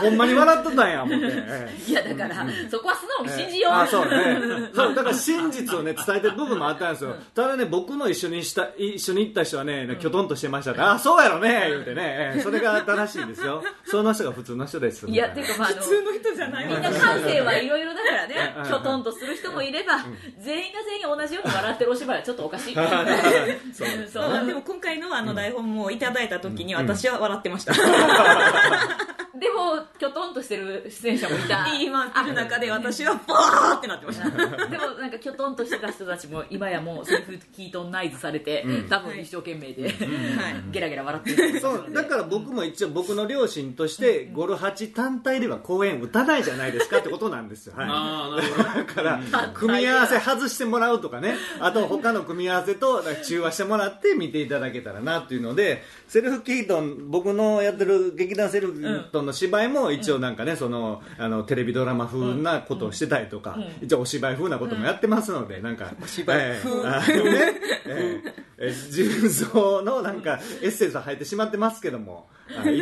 [0.00, 1.26] ほんまに笑っとったんや思って。
[1.26, 1.90] ええ。
[1.90, 4.70] いやだから、そこは素直に信じよう、あそうね。
[4.74, 13.62] そうだから真実をね伝えてる部分もあったんですよ、ただね僕の一緒にした一緒に行った人はねきょとんとしてましたって、あそうやろね言うてね、ええそれが正しいんですよ。
[13.84, 15.06] その人が普通の人です。
[15.06, 16.66] いやっていうかまあ普通の人じゃない。
[16.66, 18.54] みんな感性はいろいろだからね。
[18.58, 19.98] うんきょとんとする人もいれば、
[20.38, 22.74] 全員が全員同じように笑ってるお芝居はちょっとおかしい。
[23.72, 27.72] そうそうまあでも今回のあの台本もいただいた時に私は笑ってました、
[29.38, 31.64] でもきょとんとしてる出演者もいた。
[31.70, 34.30] 言いる中で私はバーってなってました。
[34.30, 39.94] でもなんかきょとんとしてた人たちも今やもうセリフ聞いとんナイズされて、多分一生懸命で、
[40.70, 41.60] ゲラゲラ笑ってる。
[41.60, 49.20] そうだから僕も一応僕の両親としてゴル8単体では公演打たないじゃないですかってことなんですよ、はい、だから
[49.54, 51.36] 組み合わせ外してもらうとかね。
[51.60, 66.82] あと他の組み合わせと中和してもらって見ていただけたらなっていうのでセルフキートン僕のやってる劇団セルフキートンの芝居も一応なんかねそのあのテレビドラマ風なことをしてたりとか一応お芝居風なこともやってますのでなんかお芝居風。
[66.82, 67.40] ね
[67.86, 68.44] ええ。
[68.58, 72.28] え重曹のなんかエッセンスは入ってしまってますけども。
[72.30, 72.33] あ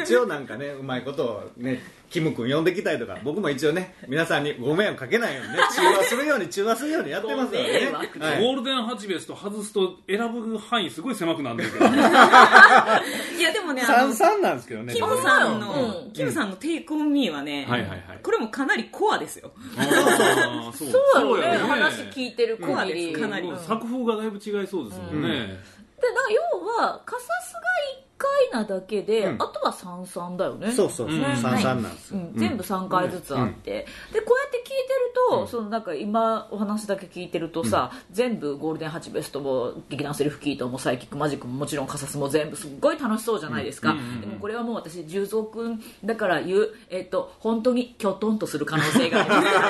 [0.04, 7.90] 一応なんかねうまいことをねキム君呼んできたりとか僕も一応ね皆さんにご迷惑かけないようにね中和するように中和するようにやってますのでね
[8.40, 11.84] ゴールデンハチベスト外すと選ぶ範囲すごい狭くなるんだけど
[13.38, 16.12] いやでもね三三なんですけどねキムさんうの、ん。
[16.12, 18.02] キムさんのテイクオンミーはね、はいはいはい。
[18.22, 19.52] これもかなりコアですよ。
[20.74, 21.60] そうそうやろね。
[21.60, 23.50] よ話聞いてるコアですかなり。
[23.66, 25.28] 作風がだいぶ違いそうですもんね、
[26.02, 27.60] で要はカサスが
[28.50, 29.42] 1回なだけで、うん。
[29.42, 30.72] あとは三々だよね。
[30.72, 31.16] そうそうそう。
[31.16, 31.36] うん。
[31.36, 32.20] 三三なんですよ。
[32.20, 49.62] うん、全部3回ずつあって、でこうやって聞いてると、そのなんか今お話だけ聞いてるとさ、全部ゴールデンハチベストも劇団セルフキートもサイキックマジックももちろんカサスも全部すっごい楽しそうじゃないですか、でもこれはもう私重蔵君だから言う、えっと本当にきょとんとする可能性がありますただ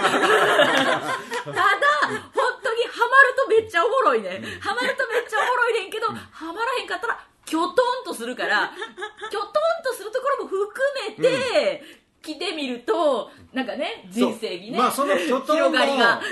[2.35, 7.19] 本当にハマるとめっちゃおもろいね、ハマるとめっちゃおもろいねんけど、ハマらへんかったら
[7.53, 7.75] きょとん
[8.07, 8.73] とするから
[9.31, 9.51] きょとん
[9.85, 10.67] とするところも含
[11.19, 11.83] めて、
[12.23, 16.23] 来てみるとなんかね人生にね、まあその巨頭広もがりが。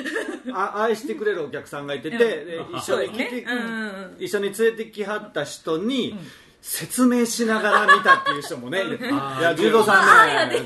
[0.55, 6.17] あ愛してくれるお客さんがいてて、で一緒にうん一緒に連れてきはった人に、
[6.63, 10.63] 説明しながら見たっていう人もね、 いや、柔道さんね、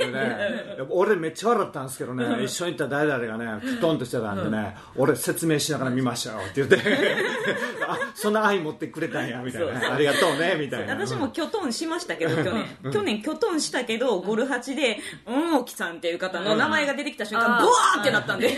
[0.91, 6.77] 俺めっちゃ笑ったんですけどね、一緒に行った誰々がね、 きとんとしてたんでね、俺説明しながら見ましたよって言って、
[7.87, 10.95] あ、そんな愛持ってくれたんや、みたいな、ありがとうね、みたいな。
[10.95, 12.93] 私もキョトンしましたけど去年。
[12.93, 18.49] 去年キョトンしたけどゴルハチでうんおきさんっていう方の名前が出てきた瞬間うんボワーってなったんで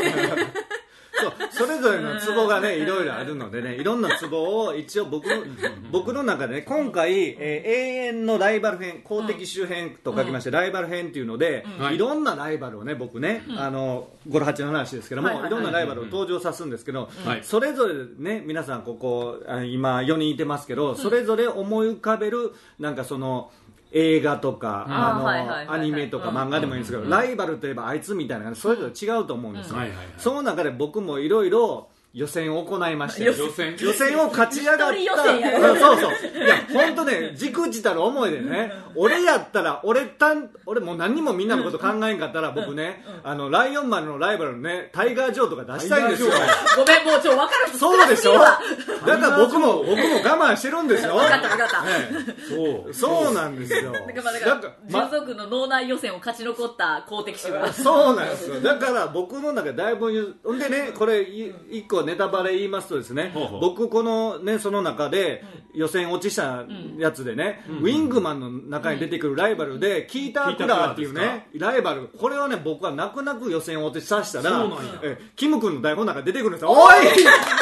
[1.19, 5.43] そうそれぞれのツボがねいろいろあるのでねいろんなツボを一応僕の
[5.91, 15.63] 僕の中でね今回、えー永遠のライバル編公的周辺と書きまして、ライバル編っていうので、はいいろんなライバルをね僕ね、あのゴロハチの話ですけども、はいいはいはい。
[15.63, 23.51] ろんなライバルを登場さすんですけど、はいそれぞれね皆さんここあ今4人いてますけど、それぞれ思い浮かべるなんかその
[23.99, 26.37] 映画とか、あーあのアニメとかうん。
[26.37, 29.77] 漫画でもいいんですけど、ライバルといえばあいつみたいなそれぞれ違うと思うんですよ、
[30.19, 33.77] その中で僕もいろいろ予選を行いまして予選。
[33.79, 34.19] 予選。
[34.19, 35.77] を勝ち上がった。
[35.79, 36.13] そうそう。
[36.43, 38.73] いや本当ねじくじたる思いでね。
[38.95, 46.31] 俺やったら俺たん俺もう何にもみんなのこと考えんかったら僕ねあのライオンマンのライバルのねタイガー・ジョーとか出したいんですよ。
[46.75, 47.79] ごめんもうちょ分かる人。
[47.79, 48.33] そうでしょ？
[48.39, 51.17] だから僕も僕も我慢してるんですよ。
[51.17, 51.85] 分かった分かった。
[51.87, 52.11] え
[52.49, 52.91] そう。
[52.91, 53.93] えそうなんですよ。
[53.93, 58.61] だからだだかからら純族の脳内予選を勝ち残った公的種がそうなんですよ。
[58.63, 63.61] だから僕の中でだいぶ言うほんでねこれい一個ネタバレ言いますとですねほうほう。
[63.61, 66.65] 僕このねその中で予選落ちした
[66.99, 74.65] やつでね、ウィングマンの中に出てくるライバルで、キーター・クラーっていうねライバルこれはね僕は泣く泣く予選落ちさせたら
[75.03, 76.71] えキム君の台本の中に出てくるんですよ。
[76.71, 76.95] おい！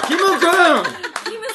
[0.07, 0.51] キム君！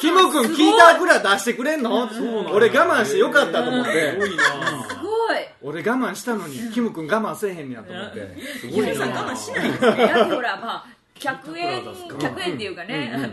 [0.00, 2.08] キム君キーター・クラー出してくれんの？
[2.52, 4.12] 俺我慢してよかったと思って。
[4.12, 4.44] すごいな。
[4.44, 5.38] すごい。
[5.62, 8.36] 俺我慢したのにキム君我慢せえへんねやと思って。
[8.60, 9.96] すごいキムさんな我慢しないですね。
[10.08, 10.86] だってほらまあ
[11.20, 13.28] 100円100円っていうかね、あの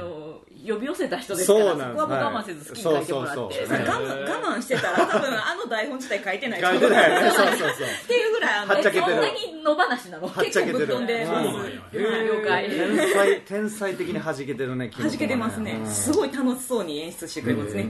[0.67, 3.88] 呼び寄せた人ですからそこはもう我慢せず好きに書いてもらって、はいそうそうそう。
[3.88, 7.12] 我慢してたら多分あの台本自体書いてないと書い思うてない。
[7.13, 7.69] よ ねそうそうそう。
[7.69, 7.71] っ
[8.08, 9.13] ていうぐらいあのはっちゃけてる。
[9.13, 10.27] えそんなに野放しなの？
[10.27, 10.63] はっちゃけてる。
[10.63, 11.47] 結構ぶっ飛んでます
[11.93, 15.80] 了解天才天才的に弾けてるね 弾けてますね。
[15.86, 17.88] すごい楽しそうに演出してくれますね。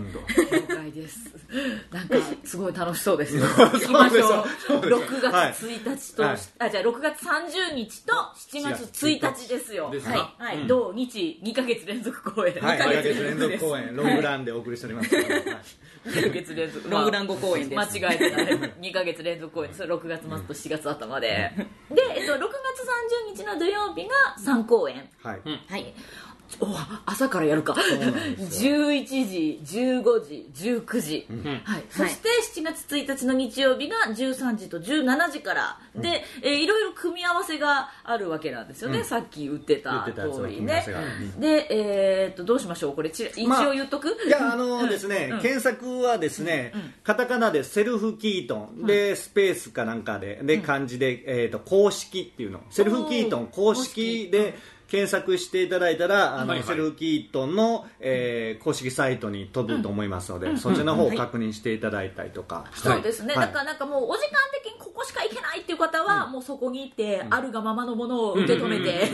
[0.52, 1.20] 了解です。
[1.92, 3.36] なんかすごい楽しそうです。
[3.38, 4.46] よ行きましょう。
[4.68, 6.38] そうです6月1日と、はい。
[6.60, 9.90] あじゃあ6月30日と7月1日ですよ。
[9.92, 10.34] ですか。
[10.38, 10.58] はい、はい。
[10.62, 10.68] うん。
[10.68, 15.26] 土日2ヶ月連続公演、はい、2ヶ2ヶ月月連続公演ロングランでお送りしております、はい。
[15.26, 18.00] 2ヶ月連続ロングラン後公演です。
[18.00, 18.46] 間違えてない
[18.82, 19.72] 2ヶ月連続公演。
[19.72, 21.28] です6月末と7月頭で。
[21.28, 22.44] で、えっと、6月
[23.34, 25.10] 30日の土曜日が3公演。
[25.22, 25.42] はい。
[25.68, 25.94] はい。
[26.62, 26.68] お
[27.06, 27.74] 朝からやるか。
[27.74, 31.28] 11時15時19時、
[31.64, 32.27] はい、そして7
[32.74, 40.86] 月1日の日曜日が13時と17時から、で、えーいろいろ組み合わせがあるわけなんですよね、さっき言ってた通りね。
[41.40, 42.96] で、えーっとどうしましょう？
[42.96, 48.86] これち一まあ応言っとく、いやあのですね、検索はですね、カタカナでセルフキートン。
[48.86, 50.40] で、スペースかなんかで。
[50.44, 52.62] で漢字で、えー、と公式っていうの。
[52.70, 54.56] セルフキートン公式で
[54.88, 56.68] 検索していただいたらあの、はいはい。
[56.68, 63.48] セルフキートンの、えー公式サイトに飛ぶと思いますので、そっちの方を確認していただいたりとか、そうですね、はい。
[63.48, 69.10] だからなんかもうお時間的にここしか行けないっていう方は、もうそこに行って、あるがままのものを受け止めて、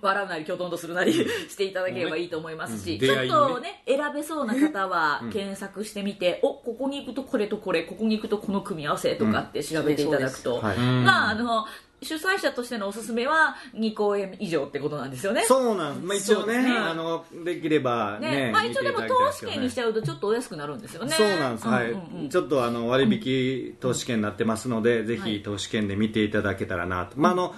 [0.00, 10.78] 笑うなりきょとんとするなりしていただければいいと思いますし、ちょっとね選べそうな方は検索してみて、おここに行くとこれとこれここに行くとこの組み合わせとかって調べていただくと、はい。
[10.78, 11.66] まああの
[12.04, 15.44] 主催者としてのおすすめは2公演以上ってことなんですよね。
[15.46, 16.76] そうなんです、まあ、一応ねね。
[16.76, 18.46] あのできればね。
[18.46, 21.12] ねまあ、一応でも投資券にしちゃうとちょっとお安くなるんですよね。
[21.12, 27.54] そうなんです、はい、うんうんうんちょっとあの割引投資券になってますので、ぜひ投資券で見ていただけたらなと、まああの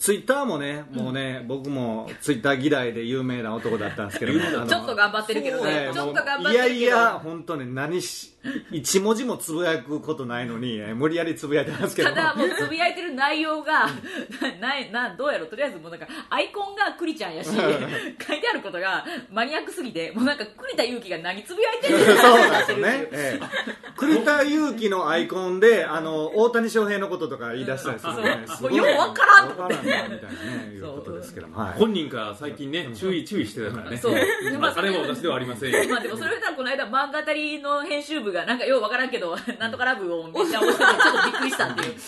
[0.00, 5.88] ツイッターもね、もうね、僕もツイッター嫌いで有名な男だったんですけど ちょっと頑張ってるけどね。
[5.88, 5.90] え。
[5.90, 6.74] ーちょっと頑張ってるけど。
[6.74, 8.34] いや、本当に何し、
[8.72, 12.10] 一文字もつぶやくことないのに、えー無理やりつぶやいてますけど。
[12.10, 13.86] ただもうつぶやいてる内容が
[14.60, 23.08] なななどうやろとりあえずもうなんかアイコンがクリちゃんやし書いてあることがマニアックすぎてもうなんか栗田祐希が何つぶやいてるそうのなんですよね。
[23.12, 23.90] ええ。
[23.96, 28.56] 栗田祐希のアイコンで、あの、大谷翔平のこととか言い出したりするんでね、そう。
[28.56, 31.58] すごいようわからんと思ってわからんなみたいなね、いうことですけども。
[31.60, 31.72] はい。
[31.78, 33.96] 本人から最近ね注意注意してたからね。
[33.98, 34.14] そう。
[34.58, 35.78] まああれも私ではありませんよ。
[35.90, 41.88] まあでもそれ言ったらこの間漫画たりの編集部がなんかようわからんけどなんとかラブをめっちゃ押しててちょっとびっくりしたっていう。
[41.88, 41.98] どう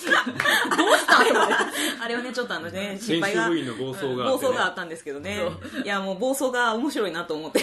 [0.97, 1.55] したと思って
[2.03, 5.39] あれはねちょっとあのね失編敗が集部員の暴走があ暴走があったんですけどね。
[5.85, 7.61] いやもう暴走が面白いなと思って。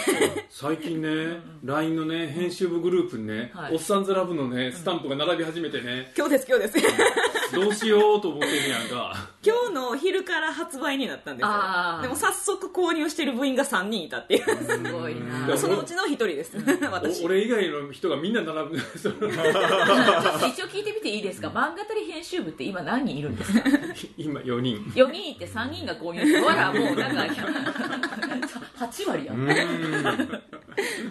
[0.49, 3.75] 最近ね LINE のね編集部グループにねはい。
[3.75, 6.11] おっさんずラブのねスタンプが並び始めてね。
[6.17, 9.15] 今日です今日ですどうしようと思ってんねやんか。
[9.45, 11.49] 今日の昼から発売になったんですよ。
[11.51, 12.01] あー。
[12.03, 14.43] でも早速購入してる部員が3人いたっていう。
[14.43, 15.57] すごいな。
[15.57, 16.57] そのうちの1人です。
[16.91, 17.23] 私。
[17.23, 18.79] お俺以外の人がみんな並ぶ。
[18.97, 21.47] そ の一応聞いてみていいですか？
[21.49, 23.61] 漫画たり編集部って今何人いるんですか？
[24.17, 24.77] 今4人。
[24.95, 27.33] 4人いて3人が購入してほらもうなんか
[28.79, 29.45] 8割やん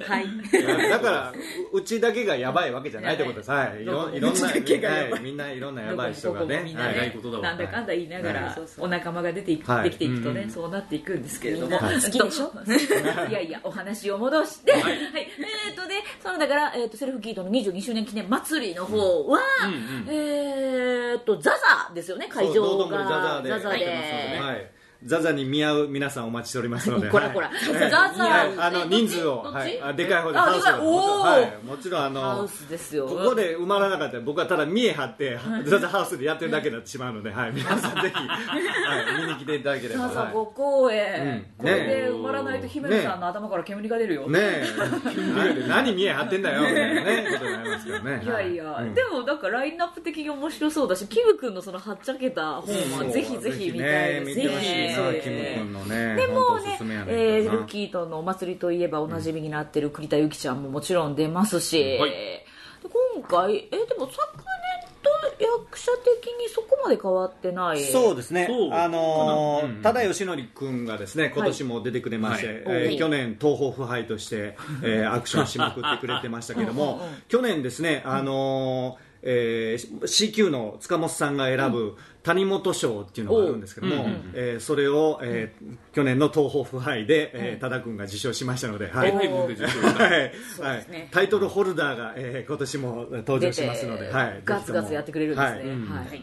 [0.01, 0.27] はい。
[0.90, 1.33] だから
[1.72, 3.85] ううちだけがやばいわけじゃないってことです、はい、い。
[3.85, 5.20] ろいろんな、はい。
[5.22, 6.72] みんないろんなやばい人がね。
[6.74, 6.92] な
[7.40, 8.55] なんだかんだ言いながら、はい。
[8.79, 9.85] お仲間が出ていく、はい。
[9.85, 12.53] できていくとね、うんそうなっていくんですけれども、好きでしょ？
[13.29, 14.83] いやいやお話を戻して、はい。
[14.92, 20.07] えー、とでそのだから、えー、とセルフキートの22周年記念祭りの方は、うんうん。
[20.09, 23.48] えー、とザザですよね会場頓堀ザザで。
[23.51, 27.07] ザザで、はいザザに見合う皆さんお待ちしておりますので。
[27.11, 27.49] こらこら。
[27.49, 27.91] はい。
[27.91, 29.43] ザザはいあのえ人数を。
[29.43, 29.81] はい。
[29.81, 31.67] あでかい方であハウスはい。
[31.67, 33.07] もちろんあのハウスですよ。
[33.07, 41.47] ここで埋まらなかったら僕はただ見え張って ザザハウスでやってるだけになってしまうので、はい、 皆さんぜひ、はい、見に来ていただければ、はいさあさあご公演、うん。
[41.59, 45.65] これで終わらないと姫野さんの頭から煙が出るよ、ねえ。
[45.69, 46.63] 何見え張ってんだよ。
[46.63, 48.95] ねいやいや、うん。
[48.95, 56.16] でもなんかラインナップ的に面白そうだしキム君のそのはっちゃけた本はぜひぜひ見たいですぜひねね。
[56.16, 62.11] でもねえールキーとのお祭りといえばおなじみになってる栗田由紀ちゃんももちろん出ますし、はい。
[62.11, 62.46] で
[62.83, 65.11] 今回えでも昨年と
[65.42, 67.85] 役者的にそこまで変わってない。
[67.85, 68.48] そうですね。
[68.72, 72.57] あのーかなうん多田義則君がですね今年も出てくれまして、はい。
[72.57, 72.98] えーはい。
[72.98, 81.96] 去年、東宝腐敗として、えー アクションしまくってくれてましたけども、うんうんうん去年ですね、あのーえー CQ の塚本さんが選ぶ
[82.29, 84.01] 谷本賞っていうのがあるんですけども、おう。
[84.01, 89.12] うんうんえーそれを、えー去年の東宝腐敗で、えー多田君が受賞しましたので、はい。
[89.14, 89.29] はい。
[89.29, 90.83] はい。
[90.83, 91.09] すね。
[91.11, 96.09] タイトルホルダーが、えー今年も登場しますので、はい、ガツガツやってくれるんですね、はいはい。
[96.09, 96.23] はい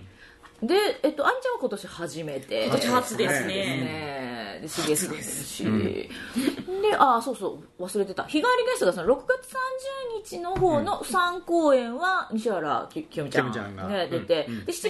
[0.63, 2.65] で、えっと、あんちゃんは今年初めて。
[2.65, 3.45] 今年初です
[4.55, 6.09] はいねねで CS ですし、で
[6.97, 8.23] あそうそう忘れてた。
[8.23, 13.87] 日帰りゲストがその6月30日の方の3公演は西原ききよみちゃんが。
[13.87, 14.65] ね、出て、うん。
[14.65, 14.89] で7月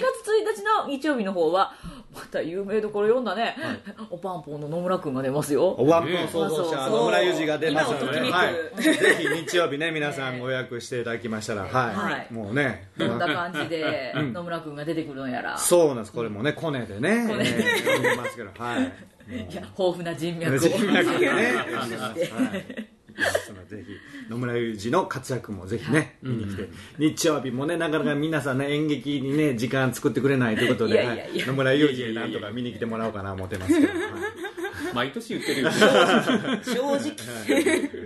[0.56, 1.74] 日の日曜日の方は
[2.14, 3.56] また有名どころ読んだね、
[4.10, 5.68] おパンポンの野村君が出ますよ。
[5.78, 8.20] おわんぽの創造者、そう野村裕二が出ますので、
[8.82, 12.32] ぜひ日曜日ね、皆さんご予約していただきましたら、はい、はい。
[12.32, 14.32] もうね、どんな感じでうん。
[14.32, 18.92] 野村君が出てくるのやら、そうなんです、これもね、コネでね、コネえー読んでますけど、はい。
[19.28, 20.58] いや豊富な人脈を。
[20.58, 22.96] 人脈がね、 はい。
[23.66, 34.45] ぜひ野村裕二の活躍もぜひね、見に来て、日曜日もねなかなか皆さんね演劇にね時間作ってくれないということで野村裕二になんとか見に来てもらおうかな思ってますけど、は い
[34.96, 35.80] 毎年言ってるよ正
[36.74, 37.00] 直。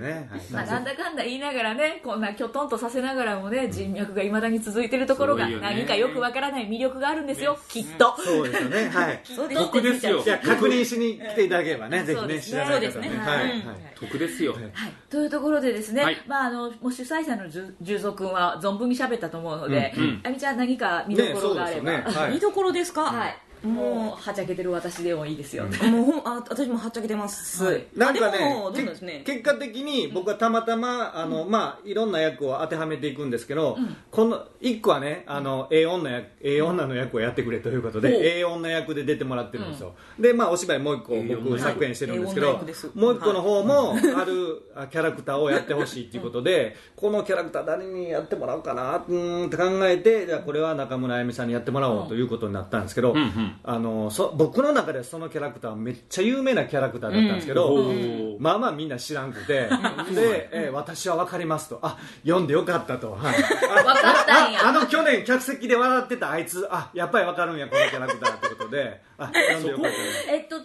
[0.00, 0.40] ねはい。
[0.50, 8.16] まあ、なんだかんだ言いながらねこんなきょとんとさせながらもね人脈がいまだに続いてるところが何かよくわからない魅力があるんですよきっと。
[8.20, 8.88] そうですよね。
[8.88, 9.20] はい。
[9.24, 10.22] そうです得ですよ。
[10.22, 13.08] じゃあ確認しに来ていただければね、ぜひね、そうですね知らない方ね。
[13.10, 13.18] ね。
[13.18, 13.60] はい。
[13.60, 13.76] うんはい。
[14.00, 14.52] 得ですよ。
[14.52, 16.16] はい、というところでですね、はい。
[16.26, 20.20] まあ、あのもう主催者のじゅ十三君は存分に喋ったと思うので、うんうん。
[20.24, 22.04] あみちゃん何か見どころがあれば、ねね。
[22.06, 22.32] はい。
[22.34, 23.02] 見どころですか？
[23.02, 27.86] はいももうはちゃけてる私でもいいですよ、うもうほんあ私もはっちゃけてます、はい。
[27.94, 29.22] なんかねなんですね？
[29.24, 33.76] け結果的に僕はたまたまあの、まあ、いろんな役を当てはめていくんですけど、
[34.10, 42.90] この1個はねあの A 女役 A 女の役をやってくれということで A 女役で出てもらってるんですよ、で、まあ、お芝居もう1個僕女作演してるんですけど役です。
[42.94, 58.36] もう1個の方もあるあキャラクターをやってほしいっていうことでこのキャラクター誰にやってもらおうかなうーんって考えてじゃあこれは中村あゆみさんにやってもらおうということになったんですけど、うんうんあのそ僕の中でそのキャラクターはめっちゃ有名なキャラクターだったんですけど、うん。
[58.40, 59.68] まあまあみんな知らんくて、
[60.14, 64.60] で、えー私は分かりますと、あ読んでよかったと、はい、あ分かったんや。
[64.64, 69.90] ああの去年、客席で笑ってたあいつ、あやっぱり分かるんや、このキャラクターってことで、あ読んでよかっ
[70.26, 70.32] た。
[70.32, 70.64] えっとちょ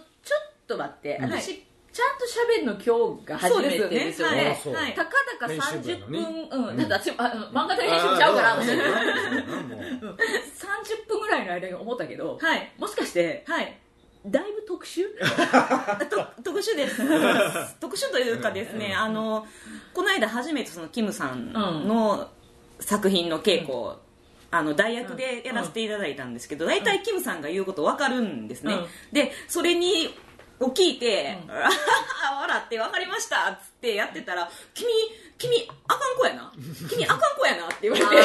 [0.66, 1.18] と待って。
[1.20, 1.64] 私、
[1.96, 4.36] ちゃんと喋るの今日が初めてですよね。
[4.36, 9.42] よねはいたかだか編集部や30のに分、うん、だって私あの漫画大編集部ちゃうから私そうだね
[10.02, 10.16] もう。
[10.16, 12.70] 30分ぐらいの間に思ったけど、はい。
[12.78, 13.78] もしかしてはい。
[14.26, 15.04] だいぶ特殊？
[16.10, 16.98] と特殊です。
[17.80, 19.46] 特殊というかですね、あの
[19.94, 22.28] この間初めてそのキムさんの
[22.78, 24.00] 作品の稽古を、
[24.50, 28.86] あの代役でやらせていただいたんですけど、大体キムさんが言うこと分かるんですね、うん。
[29.12, 30.14] でそれに
[30.60, 34.88] を聞いて、あ 笑って分かりましたっつってやってたら君
[35.38, 36.52] 君あかん子やな。
[36.88, 38.22] 君あかん子やなって言われて。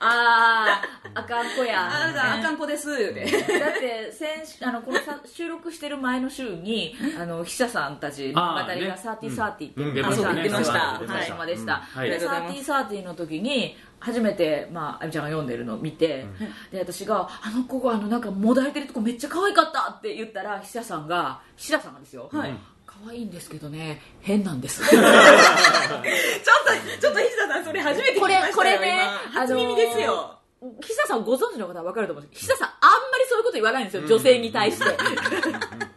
[0.00, 1.20] あー。
[1.20, 1.88] あかん子や。
[1.90, 2.92] ああかん子です。
[2.92, 3.24] って
[3.58, 12.10] だって先週あのこのさ収録してる前の週にあの記者さんたちあー語りがサーティーサーティーって出まし出ましたたお疲れ様でした、はい。
[12.10, 15.24] でサーティーサーティーの時に初めて、まあ、あみちゃん。
[15.24, 15.48] が読ん。
[15.48, 16.26] でるのを見て、
[16.70, 18.20] で私が「あの子があのなん。
[18.20, 21.08] かもだえてるとこめっちゃ可愛かった」って言ったら記者さん。
[21.08, 21.94] が記者さん。
[21.94, 22.54] がですよ、はい
[23.04, 24.82] 可愛いんですけどね変なんです。
[24.90, 25.02] ちょっと
[27.00, 29.00] ちょっと石田さんそれ初めて聞きましたよこれこれね
[29.32, 30.38] 今初耳ですよ、
[30.80, 32.24] 記者さんご存知の方は分かると思う。
[32.24, 34.84] んですけど記者さんあんまりそういうこと言わないんですよ、女性に対して。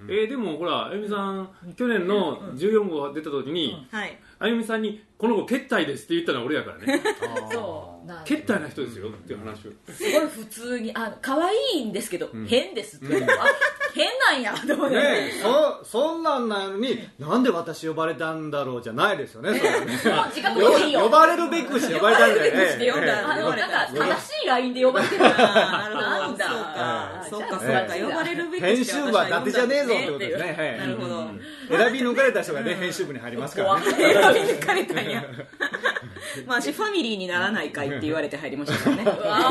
[0.08, 7.02] えーでもほらあゆみさん去年の14号が出た時にはいあゆみさんに「この子決体です」って言ったのは俺やからね。
[7.52, 7.92] そう。
[8.08, 9.72] なんけったいな人ですよっていう話を。
[9.94, 13.08] すごい普通にあ可愛いんですけど、変ですって。
[13.08, 13.46] 言われて、あ
[13.94, 15.02] 変なんやと思って、ね
[15.38, 21.02] えそそんなんなのになんで私呼ばれたんだろうじゃないですよねそれはねもう自覚でいいよ。
[21.02, 23.06] 呼ばれるべくして呼ばれたんだよ呼ばれるべくして呼んだ。
[23.06, 25.90] ねあか正しい LINE で呼ばれてるあーな。
[25.90, 27.28] るほどなんだ。
[27.30, 27.48] そうか。
[27.50, 30.56] そうかそうえか呼ばれるべき編集部は伊達じゃねえぞってことですね。
[30.58, 31.28] はいなるほど。
[31.70, 33.86] 選び抜かれた人がね編集部に入りますからね
[34.34, 35.24] 選び抜かれたんや。
[36.48, 39.03] まあ私ファミリーにならないかいって言われて入りましたからね。
[39.06, 39.49] わ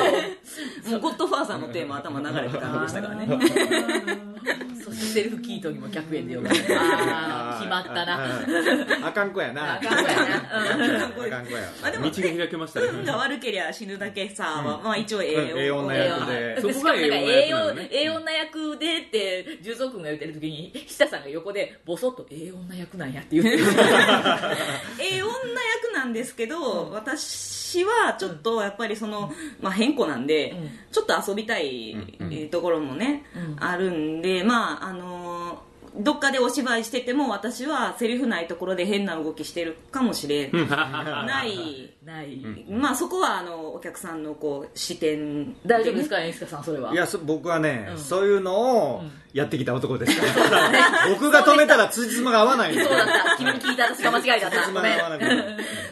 [0.91, 3.27] もうゴッドファーザーのテーマ頭流れて感じでしたからね。
[3.31, 6.75] おそしてセルフキートにも100円で呼ばれて。
[6.77, 8.17] あー決まったな。
[8.41, 9.75] うんあかん子やな。
[9.77, 10.25] あかん子やな。
[10.25, 11.25] うん。
[11.25, 11.61] あかん子や。
[11.83, 12.87] まあでも道が開けましたね。
[12.87, 15.59] 運が悪けりゃ死ぬだけさは、まあ一応ええうん。
[15.61, 17.03] ええ女役でそこしかもなん。
[17.03, 21.21] かが栄養栄養な役なのね栄養な役でって重蔵君が言ってる時に久さん。
[21.23, 23.13] が横でボソッと栄養な役なん。
[23.13, 23.65] やって言ってる
[24.99, 30.71] ええ女役なんですけど、私はちょっとやっぱりその、まあ、変更なんで、うん。
[30.91, 33.65] ちょっと遊びたいえーところもね、うん。
[33.65, 42.41] あるんでまああのーどっかでお芝居してても私はセリフないところで変な動きしてるかもしれない、 ない。
[42.69, 46.93] まあそこはあのお客さんのこう視点大丈夫ですか演出家さんそれは。
[46.93, 47.99] いやそ僕はね、うん。
[47.99, 49.03] そういうのを
[49.33, 50.73] やってきた男ですから、
[51.09, 53.37] 僕が止めたら辻褄が合わないそうだった。
[53.39, 54.57] 君に聞いた私が間違いだった。
[54.63, 55.35] 辻褄ごめんが合わなくて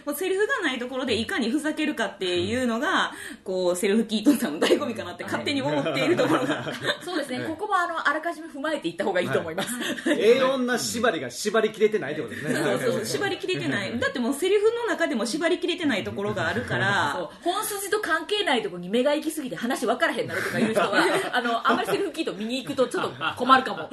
[0.05, 3.13] もうセリフがないところでいかにふざけるかっていうのが、
[3.45, 6.65] こうセルフキートンさんの醍醐味かなって勝手に思っているところが
[7.05, 7.45] そうですね。
[7.47, 9.69] ここもあのあらかじめ踏まえていった方がいいと思います、
[10.07, 12.55] A 女縛りが縛りきれてないってことですね。
[12.55, 13.99] そうそう縛りきれてない。
[13.99, 20.93] だってもうセリフの中でも縛りきれてないところがあるから本筋と関係ないところに目が行きすぎて話分からへんなるとかいう人は
[21.33, 23.91] あのあんまりセルフキート見に行くとちょっと困るかも。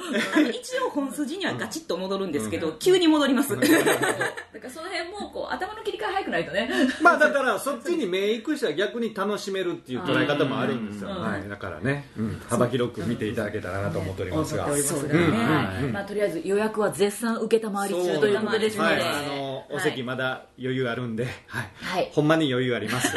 [0.51, 3.55] 一応本筋にはガチッと戻るんですけど、急に戻ります。
[3.55, 6.69] だからその辺もこう頭の切り替え早くないとね。
[7.01, 11.21] まあだからそっちに目行く人は逆に楽しめるっていう捉え方もあるんですよ、うん。
[11.21, 12.41] はい、だからね、うん。
[12.49, 15.83] 幅広く見ていただけたらなと思っておりますが、思っておりますそうがね、はい。
[15.91, 22.11] まあ、とりあえず予約は絶賛受けたまわり中ということですので、はい、あのお席まだ余裕あるんで、はいはい。
[22.13, 23.07] ほんまに余裕あります、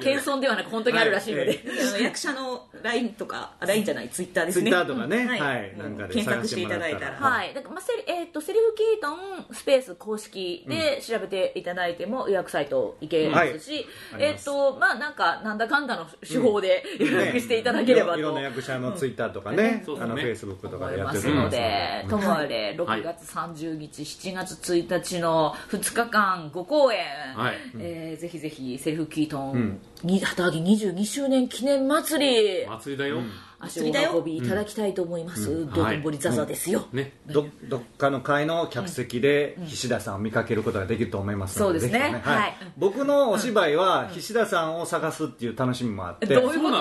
[0.00, 1.60] 謙遜ではなく本当にあるらしいので、はい。
[1.88, 4.08] あの役者の LINE とか LINE じゃない？
[4.08, 4.64] ツイッターですね。
[4.64, 7.10] ツイッターとかね、うんはい、もうなんかで検索していただいたら。
[7.10, 13.86] ら、はい、だからまあセリえー、とセリフキートンスペース公式で調べていただいても予約サイト行けますし、
[14.18, 20.02] えっ、とまあなんかなんだかんだの手法で予約していただければと、いろんな役者のツイッターとかね、うん。
[20.02, 20.22] あのそうですね。
[20.22, 27.54] フェイスブックとか思いでやってますので、ともあれ6月30日、7月1日の2日間5公演、はい。
[27.78, 33.20] えーぜひぜひセリフキートン、んに旗揚げ22周年記念祭り、祭りだよ、
[33.58, 37.12] 足をお運びいただきたいと思います、道頓堀ザザですよ、ね。
[37.26, 42.20] どどっかの会の客席で岸田さんを見かけることができると思いますので、そうですね。
[42.22, 42.56] はい。
[42.76, 46.76] 僕のお芝居は岸田さんを探すっていう楽しみもあって、どういうこと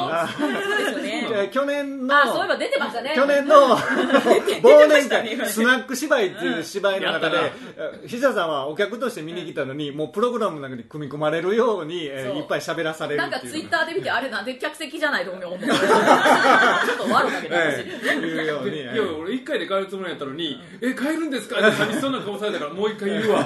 [1.01, 3.13] です去年のあそういえば出てましたね。
[3.16, 7.38] 去年の 忘年会スナック芝居っていう芝居の中で
[8.07, 18.86] 菱田さんはお客として見に来たのにもうプログラムの中に組み込まれるようにえいっぱい喋らされるなんかツイッターで見てあれなんで客席じゃないと思う ちょっと悪かけど私、ええいうようにでい。
[18.86, 23.45] やえ俺1回で帰るつもりやったのに「え帰るんですか?」って寂しそうな顔されたからもう1回言うわ。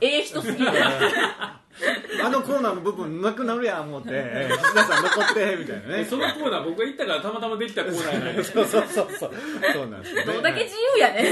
[0.00, 0.82] ええ人すぎるえ
[2.22, 6.04] あのコーナーの部分なくなるやん思ってえー菱田さん残ってみたいなね。
[6.08, 9.30] そのコーナー僕が行ったからたまたまできたコーナーやないそうそうそうそう。
[9.72, 10.32] そうなんですよね。
[10.34, 11.24] どんだけ自由やね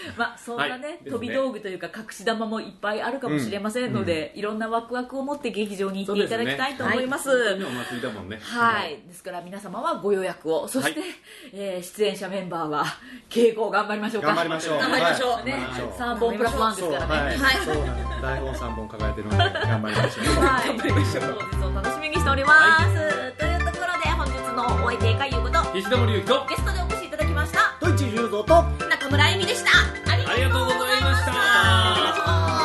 [0.16, 7.30] まあそんなね,、はい飛び道具というか隠し玉もいっぱいあるかもしれませんので、いろんなワクワクを持って劇場に行っていただきたいと思います。
[7.30, 8.38] 本当にお祭りだもんね。
[8.42, 10.66] はい、ですから皆様はご予約を。
[10.68, 11.06] そして、は
[11.52, 12.84] えー出演者メンバーは
[13.28, 14.28] 稽古を頑張りましょうか。
[14.28, 14.78] 頑張りましょう。
[14.78, 15.52] 頑張りましょう、ね。
[15.52, 15.60] はい。
[15.60, 15.90] 頑張りましょう。
[15.90, 17.36] 3本プラス1ですからね。
[17.36, 20.44] はい、台本3本抱えてるので頑張りましょう。
[20.44, 25.60] はい、本日を楽しみにしております、というところで本日のお相手会いうこと。
[25.72, 26.99] 岸田森ゆきとゲストでお越し
[27.40, 27.74] ました。
[27.80, 27.96] ドイ
[28.44, 29.70] と中村でした。
[30.10, 31.32] ありがとうございました。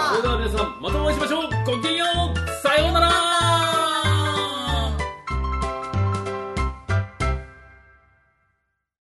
[0.10, 1.50] それでは皆さんまたお会いしましょう。
[1.66, 2.62] ごきげんよう。
[2.62, 3.15] さようなら。